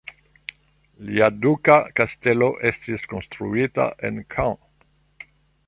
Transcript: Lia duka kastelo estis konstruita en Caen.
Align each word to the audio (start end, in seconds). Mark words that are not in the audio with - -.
Lia 1.09 1.27
duka 1.43 1.75
kastelo 1.99 2.49
estis 2.71 3.05
konstruita 3.13 3.89
en 4.11 4.21
Caen. 4.35 4.61